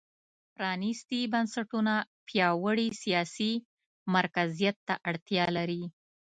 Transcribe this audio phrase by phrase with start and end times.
[0.55, 1.95] پرانېستي بنسټونه
[2.27, 3.53] پیاوړي سیاسي
[4.15, 5.83] مرکزیت ته اړتیا لري.